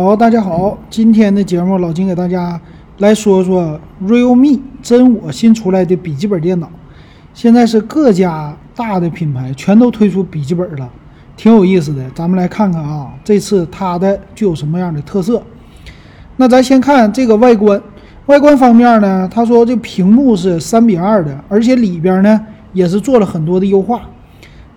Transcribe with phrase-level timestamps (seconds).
[0.00, 2.60] 好，大家好，今天的节目老金给大家
[2.98, 6.70] 来说说 Realme 真我新出来的笔记本电脑。
[7.34, 10.88] 现在是各家大的品牌全都推出笔记本了，
[11.36, 12.08] 挺有意思的。
[12.14, 15.42] 咱们来看看啊，这次它的具有什么样的特色？
[16.36, 17.82] 那咱先看这个外观，
[18.26, 22.40] 外观方面呢，他说这屏幕是三比二的，而且里边呢
[22.72, 24.02] 也是做了很多的优化。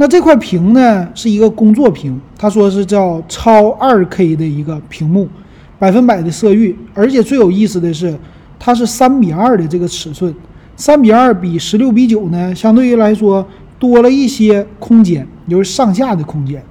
[0.00, 5.28] 那这块屏呢是一个工作屏，他说是叫超二 K 的一个屏幕，
[5.76, 8.16] 百分百的色域，而且最有意思的是，
[8.60, 10.32] 它是三比二的这个尺寸，
[10.76, 13.44] 三比二比十六比九呢，相对于来说
[13.76, 16.62] 多了一些空间，就是上下的空间，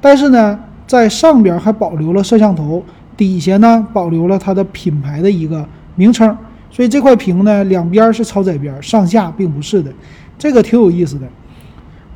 [0.00, 2.80] 但是呢，在上边还保留了摄像头，
[3.16, 6.38] 底下呢保留了它的品牌的一个名称，
[6.70, 9.92] 所以这块屏呢两边是超窄边，上下并不是的，
[10.38, 11.26] 这个挺有意思的。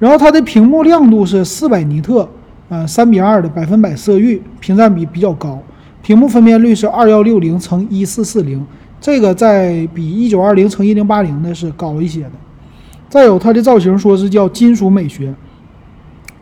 [0.00, 2.26] 然后它的屏幕亮度是四百尼特，
[2.70, 5.62] 呃，三比二的百分百色域，屏占比比较高，
[6.02, 8.66] 屏幕分辨率是二幺六零乘一四四零，
[8.98, 12.30] 这个在比一九二零乘一零八零的是高一些的。
[13.10, 15.34] 再有它的造型说是叫金属美学，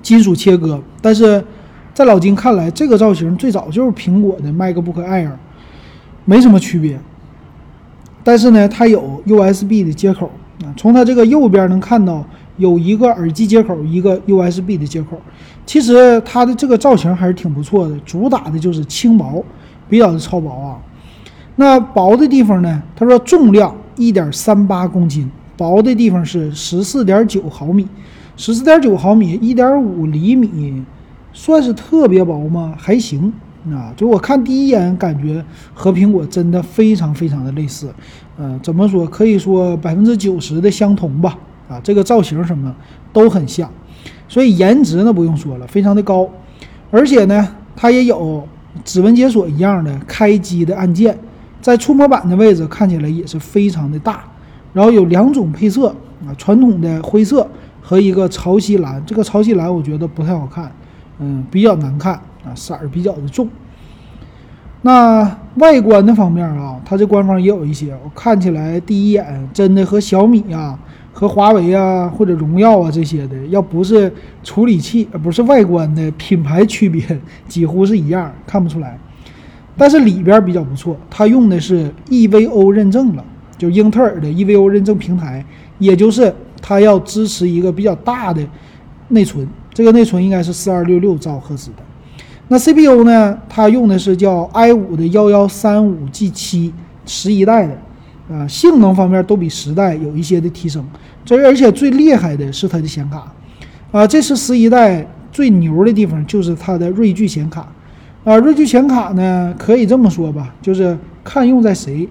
[0.03, 1.45] 金属切割，但是
[1.93, 5.33] 在老金看来，这个造型最早就是苹果的 MacBook Air，
[6.25, 7.01] 没什么区别。
[8.23, 10.31] 但是呢，它有 USB 的接口
[10.63, 12.25] 啊，从它这个右边能看到。
[12.59, 15.19] 有一个耳机接口，一个 USB 的接口。
[15.65, 19.43] 其实它的这个造型还是挺不错的，主打的就是轻薄，
[19.89, 20.79] 比较的超薄啊。
[21.57, 22.83] 那薄的地方呢？
[22.95, 27.87] 他说重量一点三八公斤，薄的地方是十四点九毫米，
[28.37, 30.85] 十四点九毫米，一点五厘米，
[31.33, 32.75] 算是特别薄吗？
[32.79, 33.33] 还行
[33.71, 33.93] 啊。
[33.97, 37.93] 就我看第一眼感觉和苹果真的非常非常的类似，
[38.39, 39.05] 呃，怎么说？
[39.07, 41.37] 可以说百分之九十的相同吧。
[41.69, 42.75] 啊，这个造型什么
[43.13, 43.71] 都很像，
[44.27, 46.29] 所以颜值呢不用说了，非常的高，
[46.91, 48.47] 而且呢，它也有
[48.85, 51.19] 指纹解锁一样的开机的按键，
[51.61, 54.25] 在触摸板的位置看起来也是非常的大，
[54.73, 55.89] 然后有两种配色
[56.27, 57.47] 啊，传统的灰色
[57.83, 60.73] 和一个潮汐蓝，这个潮汐蓝我觉得不太好看，
[61.19, 63.47] 嗯，比较难看啊，色儿比较的重。
[64.81, 70.79] 那外观的方面啊，它这官方也有一些，我看起来第一眼真的和小米呀。
[71.19, 74.13] 和华为啊或者荣耀啊这些的，要不是
[74.45, 77.03] 处理器，而不是外观的品牌区别，
[77.49, 78.97] 几乎是一样，看不出来。
[79.77, 83.25] 但是里边比较不错，它用的是 EVO 认证了，
[83.57, 85.45] 就英特尔的 EVO 认证平台，
[85.81, 88.41] 也就是它要支持一个比较大的
[89.09, 91.79] 内存，这个内存应该是四二六六兆赫兹的。
[92.47, 96.73] 那 CPU 呢，它用的是叫 i 五的幺幺三五 G 七
[97.05, 97.77] 十一代的。
[98.31, 100.85] 啊，性能方面都比十代有一些的提升，
[101.25, 103.33] 这而且最厉害的是它的显卡，
[103.91, 107.67] 啊，这是十一代最牛的地方，就是它的锐炬显卡，
[108.25, 112.07] 啊，锐炬显卡呢，可以这么说吧，就是看用在谁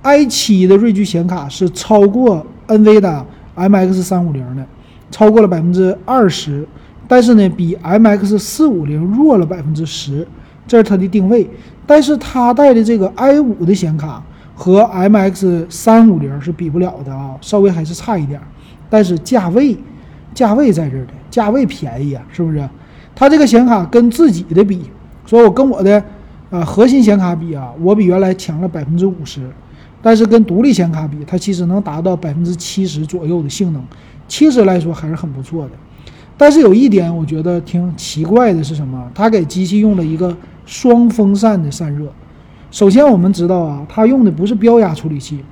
[0.00, 4.64] ，i 七的锐炬显卡是超过 NV 的 MX 三五零的，
[5.10, 6.66] 超过了百分之二十，
[7.06, 10.26] 但是呢，比 MX 四五零弱了百分之十，
[10.66, 11.46] 这是它的定位，
[11.86, 14.22] 但是它带的这个 i 五的显卡。
[14.58, 18.40] 和 M X 三五零是比不了的啊，稍微还是差一点，
[18.90, 19.76] 但是价位，
[20.34, 22.68] 价位在这儿的，价位便宜啊，是不是？
[23.14, 24.82] 它这个显卡跟自己的比，
[25.24, 26.02] 说我跟我的
[26.50, 29.48] 啊核心显卡比啊，我比原来强了百分之五十，
[30.02, 33.80] 但是跟独立显卡比，它其实能达到百分之七十左右的性能，
[34.26, 35.70] 其实来说还是很不错的。
[36.36, 39.08] 但是有一点我觉得挺奇怪的是什么？
[39.14, 40.36] 它给机器用了一个
[40.66, 42.12] 双风扇的散热。
[42.70, 45.42] 首先，我们知道啊，它用的不是标压处理器，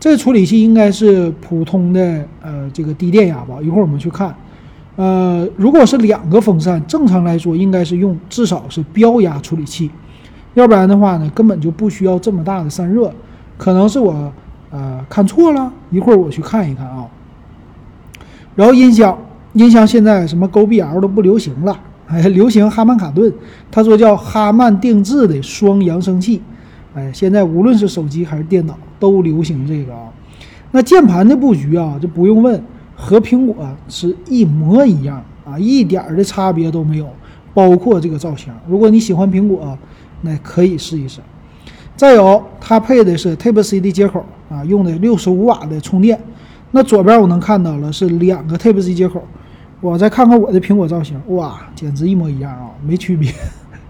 [0.00, 3.56] 这处理器应该是普通的呃这个低电压吧。
[3.62, 4.34] 一会儿我们去看，
[4.96, 9.90] 呃，如果是两个风扇，正常来说应该是用至少是标压处理器，
[10.54, 13.12] 要不然的话呢，根本就不需要这么大的散热。
[13.58, 14.32] 可能是我
[14.70, 17.06] 呃看错了，一会儿我去看一看啊。
[18.54, 19.16] 然后音箱，
[19.52, 21.78] 音箱现在什么 GoBL 都不流行了。
[22.08, 23.32] 哎，流行哈曼卡顿，
[23.70, 26.40] 他说叫哈曼定制的双扬声器。
[26.94, 30.08] 哎，现在无论是手机还是电脑都流行这个啊。
[30.70, 32.60] 那键盘的布局啊，就不用问，
[32.96, 33.56] 和苹果
[33.88, 37.06] 是一模一样啊，一点儿的差别都没有。
[37.54, 39.76] 包括这个造型，如果你喜欢苹果，
[40.22, 41.20] 那可以试一试。
[41.96, 46.18] 再有，它配的是 Type C 的接口啊，用的六十五瓦的充电。
[46.70, 49.22] 那左边我能看到了是两个 Type C 接口。
[49.80, 53.32] 我再看看我的苹果造型，哇，简直一模一样啊，没区别。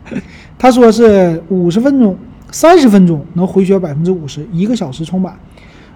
[0.58, 2.16] 他说是五十分钟、
[2.50, 5.34] 三十分钟能回血百分之五十，一个小时充满。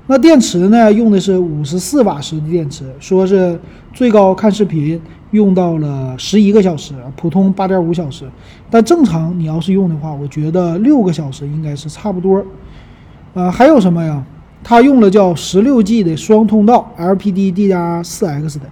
[0.06, 3.60] 那电池呢，用的是五十四瓦时的电池，说是
[3.92, 5.00] 最高看视频
[5.30, 8.24] 用到了十一个小时，普通八点五小时。
[8.70, 12.44] 但正常你要是用的话，我觉得六个小时应该是差不多。
[13.34, 14.24] 呃，还有什么呀？
[14.64, 18.66] 它用了叫十六 G 的双通道 LPDDR4X 的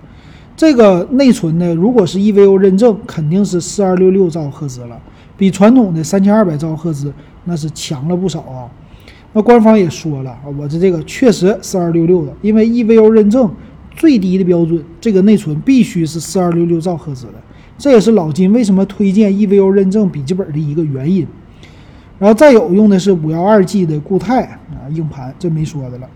[0.61, 5.01] 这个内存呢，如果是 EVO 认证，肯定是四二六六兆赫兹了，
[5.35, 7.11] 比传统的三千二百兆赫兹
[7.45, 8.69] 那是强了不少啊。
[9.33, 13.51] 那官方也说了，我的这个确实四二六六的，因为 EVO 认证
[13.97, 17.41] 最低的标准，这个内存必须是四二六六兆赫兹的，
[17.79, 21.27] 这也是老金为什么推荐 EVO 认证笔记本的一个原因。
[22.19, 24.43] 然后再有用的是五幺二 G 的固态
[24.73, 26.07] 啊硬盘，这没说的了。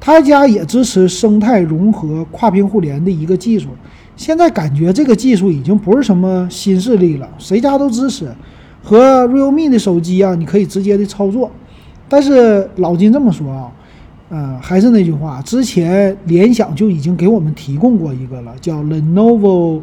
[0.00, 3.68] 他家也支持生态融合跨屏互联的一个技术，
[4.16, 8.26] 现在感觉这个技术已经不是什么新势力了，谁家都支持。
[8.82, 11.50] 和 Realme 的手机啊，你可以直接的操作。
[12.08, 13.70] 但是老金这么说啊，
[14.30, 19.82] 呃，还是那句话，之前联想就已经给我们提供过一个了，叫 Lenovo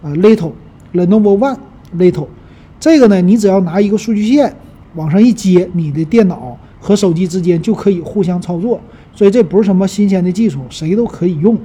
[0.00, 0.52] 呃 Little
[0.94, 1.58] Lenovo One
[1.96, 2.28] Little，
[2.80, 4.56] 这个呢，你只要拿一个数据线。
[4.94, 8.80] 往上一接，你的电脑和手机之间就可以互相操作，
[9.18, 11.56] 所以这不是什么新鲜的技术，谁都可以用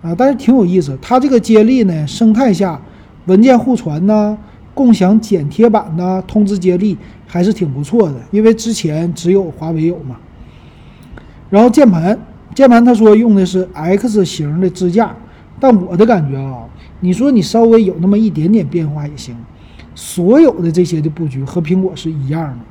[0.00, 0.14] 啊。
[0.16, 2.80] 但是挺有意思，它这个接力呢，生态下
[3.26, 4.34] 文件互传呐、
[4.72, 6.96] 共享剪贴板呐、通知接力
[7.26, 10.16] 还是挺不错的，因为之前只有华为有嘛。
[11.50, 12.18] 然后键盘，
[12.54, 15.14] 键盘他说用的是 X 型的支架，
[15.60, 16.64] 但我的感觉啊，
[17.00, 19.36] 你说你稍微有那么一点点变化也行。
[19.94, 22.64] 所有的这些的布局和苹果是一样的，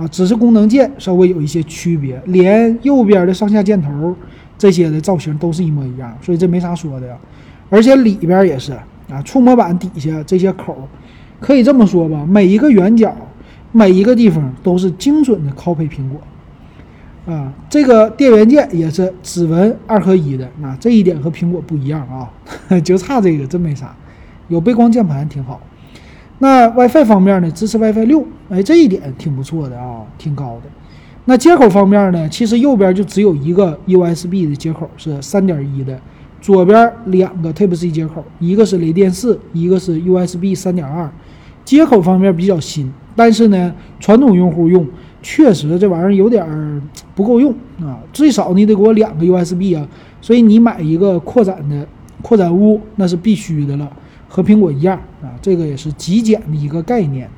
[0.00, 4.16] 啊，只是功能键稍微有一些区别，连右边的上下箭头
[4.56, 7.14] 这些的造型都是一模一样，所以这没啥说的呀。
[7.68, 8.72] 而且里边也是
[9.10, 10.88] 啊，触摸板底下这些口，
[11.38, 13.14] 可以这么说吧，每一个圆角，
[13.72, 16.18] 每一个地方都是精准的 copy 苹果。
[17.26, 22.32] 啊，这个电源键也是指纹二合一的，啊，这一点和苹果不一样啊，
[22.80, 23.94] 就差这个，真没啥。
[24.48, 25.60] 有背光键盘挺好。
[26.42, 30.70] 那 WiFi 方面呢，支持 WiFi 六，哎，这一点挺不错的啊，挺高的。
[31.26, 36.00] 那接口方面呢，其实右边就只有一个 USB 的接口，是三点一的，
[36.40, 41.08] 左边两个 Type C 接口，一个是雷电四，一个是 USB 三点二。
[41.62, 44.84] 接口方面比较新，但是呢，传统用户用
[45.20, 46.42] 确实这玩意儿有点
[47.14, 47.52] 不够用
[47.82, 49.86] 啊，最少你得给我两个 USB 啊，
[50.22, 51.86] 所以你买一个扩展的
[52.22, 53.88] 扩展坞，那是必须的了。
[54.30, 57.28] 和苹果一样啊，这个也是极简的一个概念。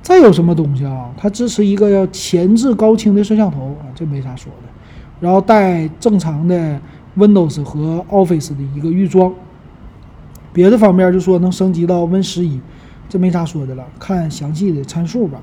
[0.00, 1.10] 再有什么东西啊？
[1.18, 4.68] 它支持一个要前置高清的摄像头啊，这没啥说的。
[5.20, 6.80] 然后带正常的
[7.16, 9.32] Windows 和 Office 的一个预装。
[10.52, 12.60] 别的方面就说能升级到 Win 十一，
[13.08, 13.84] 这没啥说的了。
[13.98, 15.40] 看详细的参数吧。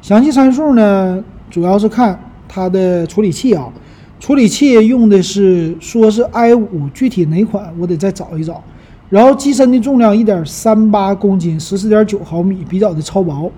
[0.00, 3.70] 详细参数呢，主要是看它的处理器啊。
[4.18, 8.62] 处理器用的是说是 i 五，具体哪款我得再找一找。
[9.08, 13.50] 然后机身的重量一点三八公斤，十四点九毫米，比较的超薄。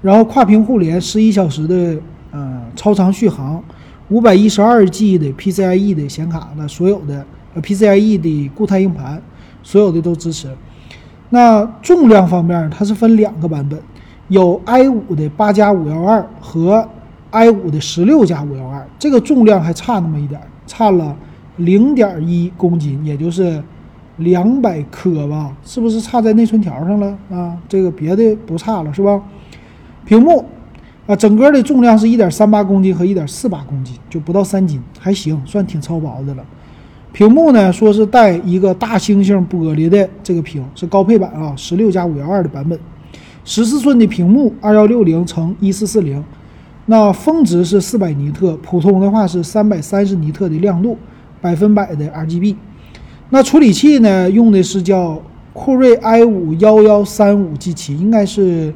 [0.00, 3.60] 然后跨屏互联，十一小时的呃超长续航，
[4.10, 9.20] 五百一十二 G 的 PCIe 的显卡，那所有的呃 PCIe 的固态硬盘，
[9.64, 10.48] 所有的都支持。
[11.30, 13.76] 那重量方面，它是分两个版本，
[14.28, 16.88] 有 i 五的八加五幺二和
[17.30, 21.16] i 五的十六加五幺二，这个重量还差那么一点，差了
[21.56, 23.60] 零点一公斤，也就是。
[24.18, 27.56] 两百克吧，是不是差在内存条上了啊？
[27.68, 29.20] 这个别的不差了，是吧？
[30.04, 30.44] 屏幕
[31.06, 36.44] 啊，整个的重量是一点三八公斤和一点四八公斤，就不到三斤，还行，算挺超薄的了。
[37.12, 42.78] 屏幕呢，说是带一个大猩猩玻璃的这个屏，是高配版啊，十六加五幺二的版本，
[43.44, 46.22] 十四寸的屏幕，二幺六零乘一四四零，
[46.86, 50.98] 那峰值是四百尼特，普通的话是三百三十尼特的亮度，
[51.40, 52.56] 百分百的 RGB。
[53.30, 54.30] 那处理器呢？
[54.30, 55.20] 用的是叫
[55.52, 58.72] 酷睿 i 五幺幺三五 G 七，应该是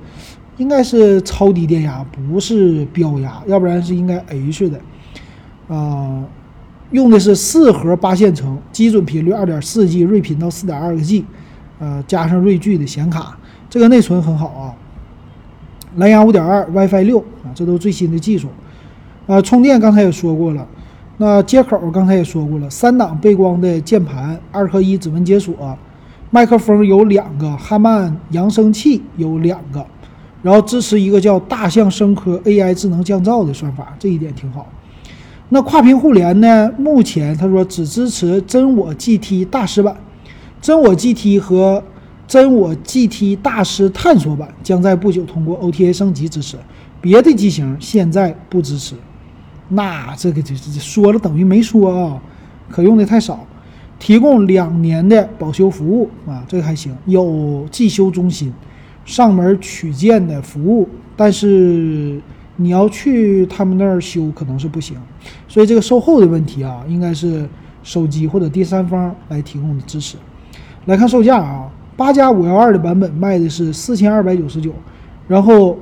[0.58, 4.80] 应该是超低电压，不是标压，要不然是应该 H 的。
[5.74, 6.22] 啊，
[6.90, 11.24] 用的是四核八线程，基准频率二点四 G，睿频到四点二个 G，
[11.78, 13.38] 呃，加上锐炬的显卡，
[13.70, 14.74] 这个内存很好啊。
[15.96, 18.48] 蓝牙五点二，WiFi 六啊，这都是最新的技术。
[19.26, 20.66] 啊，充电刚才也说过了。
[21.18, 25.54] 那接口刚才也说过了，三档背光的键盘，二合一指纹解锁，
[26.30, 29.86] 麦克风有两个，哈曼扬声器有两个，
[30.42, 34.66] 然后支持一个叫大象声科 AI 智能降噪的算法，这一点挺好。
[35.50, 36.72] 那跨屏互联呢？
[36.78, 39.94] 目前他说只支持真我 GT 大师版，
[40.62, 41.84] 真我 GT 和
[42.26, 46.56] 真我 GT 大师探索版将在不久通过 OTA 升级支持，
[47.02, 48.94] 别的机型现在不支持。
[49.72, 52.22] 那这个就说了等于没说啊，
[52.70, 53.46] 可用的太少。
[53.98, 58.52] 提供两年的保修服务啊，这个还行，有寄修中心，
[59.04, 62.20] 上门取件的服务，但是
[62.56, 64.96] 你要去他们那儿修可能是不行，
[65.46, 67.48] 所以这个售后的问题啊，应该是
[67.84, 70.16] 手机或者第三方来提供的支持。
[70.86, 74.72] 来看售价啊，八加五幺二的版本卖的是四千二百九十九，
[75.28, 75.78] 然后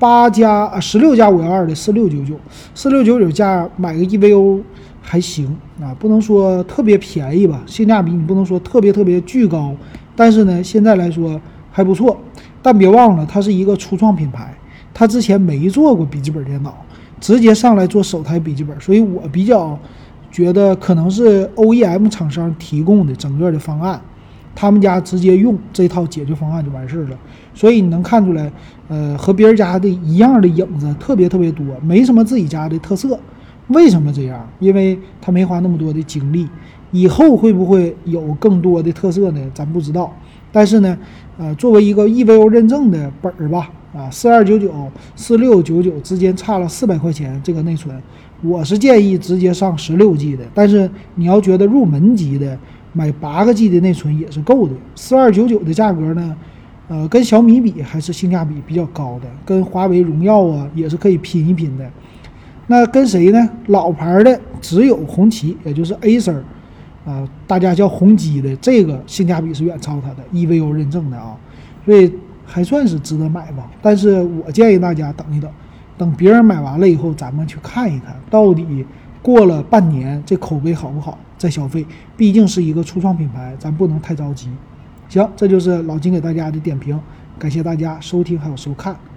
[0.00, 2.34] 八加啊十六加五幺二的四六九九，
[2.74, 4.62] 四六九九价买个 EVO
[5.00, 9.72] 还行啊，不能说特别便宜吧，性价比你不能说特别特别巨高，
[10.16, 11.38] 但是呢现在来说
[11.70, 12.18] 还不错。
[12.62, 14.52] 但别忘了它是一个初创品牌，
[14.92, 16.74] 它之前没做过笔记本电脑，
[17.20, 19.78] 直接上来做首台笔记本，所以我比较。
[20.32, 24.00] 觉得可能是 OEM 厂商提供的整个的方案，
[24.54, 27.18] 他们家直接用这套解决方案就完事儿了。
[27.54, 28.50] 所以你能看出来，
[28.88, 33.18] 呃，和别人家的一样的影子特别特别多，没什么自己家的特色。
[33.68, 34.48] 为什么这样？
[34.58, 36.48] 因为他没花那么多的精力。
[36.92, 39.40] 以后会不会有更多的特色呢？
[39.54, 40.12] 咱不知道。
[40.50, 40.98] 但是呢，
[41.38, 44.72] 呃，作为一个 EVO 认证的本儿吧，啊，四二九九、
[45.14, 47.96] 四六九九之间差了四百块钱，这个内存。
[48.42, 52.58] 我是建议直接上十六 G 的，但是你要觉得入门级的，
[52.92, 54.74] 买八个 G 的内存也是够的。
[54.94, 56.36] 四二九九的价格呢，
[56.88, 61.88] 呃，跟小米比还是性价比比较高的，跟华为、荣耀啊也是可以拼一拼的。
[62.66, 63.48] 那跟谁呢？
[63.66, 66.40] 老牌的只有红旗，也就是 Acer，
[67.04, 71.36] 啊，大家叫红基的，这个性价比是远超它的，EVO 认证的啊，
[71.84, 72.12] 所以
[72.44, 73.70] 还算是值得买吧。
[73.82, 75.50] 但是我建议大家等一等。
[75.98, 78.86] 等别人买完了以后，咱们去看一看到底
[79.22, 81.86] 过了半年这口碑好不好再消费。
[82.16, 84.48] 毕竟是一个初创品牌，咱不能太着急。
[85.08, 87.00] 行，这就是老金给大家的点评，
[87.38, 88.96] 感谢大家收听还有收看。